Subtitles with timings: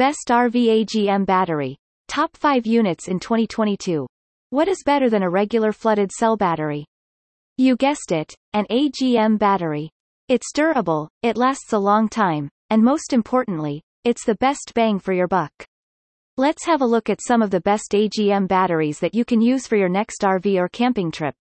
[0.00, 1.76] Best RV AGM battery.
[2.08, 4.06] Top 5 units in 2022.
[4.48, 6.86] What is better than a regular flooded cell battery?
[7.58, 9.90] You guessed it, an AGM battery.
[10.26, 15.12] It's durable, it lasts a long time, and most importantly, it's the best bang for
[15.12, 15.52] your buck.
[16.38, 19.66] Let's have a look at some of the best AGM batteries that you can use
[19.66, 21.34] for your next RV or camping trip.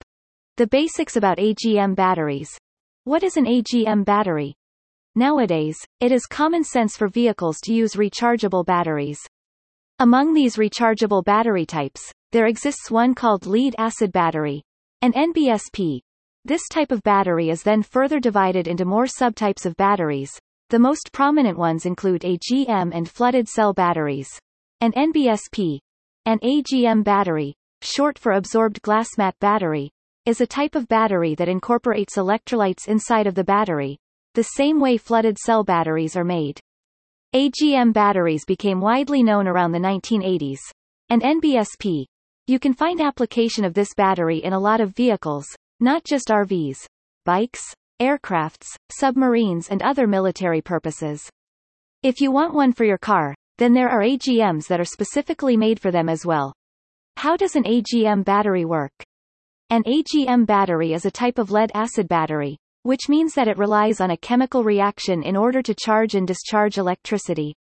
[0.57, 2.57] The basics about AGM batteries.
[3.05, 4.59] What is an AGM battery?
[5.20, 9.20] Nowadays, it is common sense for vehicles to use rechargeable batteries.
[9.99, 14.63] Among these rechargeable battery types, there exists one called lead acid battery,
[15.02, 15.99] an NBSP.
[16.45, 20.31] This type of battery is then further divided into more subtypes of batteries.
[20.70, 24.30] The most prominent ones include AGM and flooded cell batteries.
[24.80, 25.80] An NBSP,
[26.27, 29.91] an AGM battery, short for absorbed glass mat battery,
[30.25, 33.99] is a type of battery that incorporates electrolytes inside of the battery,
[34.33, 36.59] the same way flooded cell batteries are made.
[37.35, 40.59] AGM batteries became widely known around the 1980s.
[41.09, 42.05] And NBSP.
[42.47, 45.45] You can find application of this battery in a lot of vehicles,
[45.80, 46.77] not just RVs,
[47.25, 47.61] bikes,
[48.02, 51.30] aircrafts, submarines and other military purposes.
[52.02, 55.80] If you want one for your car, then there are AGMs that are specifically made
[55.80, 56.53] for them as well.
[57.17, 58.93] How does an AGM battery work?
[59.69, 62.58] An AGM battery is a type of lead-acid battery,
[62.90, 66.80] which means that it relies on a chemical reaction in order to charge and discharge
[66.80, 67.54] electricity.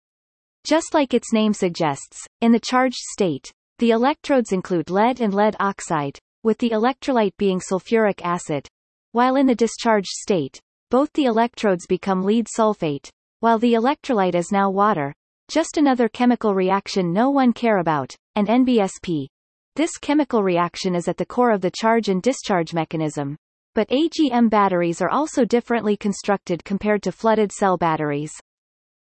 [0.64, 5.58] Just like its name suggests, in the charged state, the electrodes include lead and lead
[5.60, 8.70] oxide, with the electrolyte being sulfuric acid.
[9.12, 13.10] While in the discharged state, both the electrodes become lead sulfate,
[13.42, 15.14] while the electrolyte is now water,
[15.50, 19.28] just another chemical reaction no one care about, an NBSP.
[19.76, 23.36] This chemical reaction is at the core of the charge and discharge mechanism.
[23.78, 28.32] But AGM batteries are also differently constructed compared to flooded cell batteries.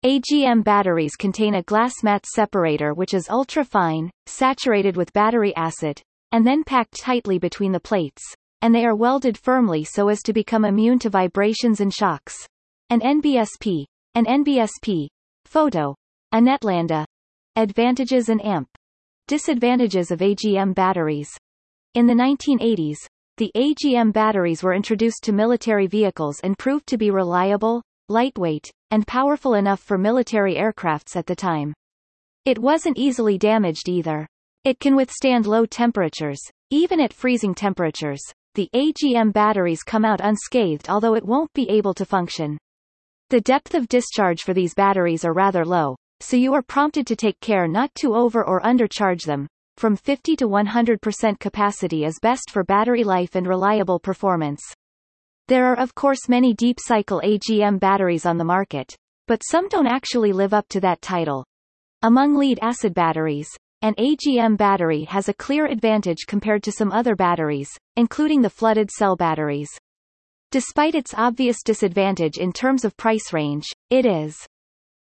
[0.06, 6.02] AGM batteries contain a glass mat separator which is ultra-fine, saturated with battery acid,
[6.34, 8.22] and then packed tightly between the plates,
[8.62, 12.36] and they are welded firmly so as to become immune to vibrations and shocks.
[12.90, 13.86] An NBSP.
[14.16, 15.08] An NBSP.
[15.46, 15.96] Photo.
[16.34, 17.06] A Netlanda.
[17.56, 18.68] Advantages and AMP.
[19.30, 21.30] Disadvantages of AGM batteries.
[21.94, 23.07] In the 1980s,
[23.38, 29.06] the AGM batteries were introduced to military vehicles and proved to be reliable, lightweight, and
[29.06, 31.72] powerful enough for military aircrafts at the time.
[32.46, 34.28] It wasn't easily damaged either.
[34.64, 36.40] It can withstand low temperatures,
[36.72, 38.22] even at freezing temperatures.
[38.56, 42.58] The AGM batteries come out unscathed although it won't be able to function.
[43.30, 47.16] The depth of discharge for these batteries are rather low, so you are prompted to
[47.16, 49.46] take care not to over or undercharge them.
[49.78, 54.60] From 50 to 100% capacity is best for battery life and reliable performance.
[55.48, 58.96] There are of course many deep cycle AGM batteries on the market,
[59.28, 61.46] but some don't actually live up to that title.
[62.02, 63.50] Among lead acid batteries,
[63.84, 68.90] an AGM battery has a clear advantage compared to some other batteries, including the flooded
[68.90, 69.70] cell batteries.
[70.50, 74.36] Despite its obvious disadvantage in terms of price range, it is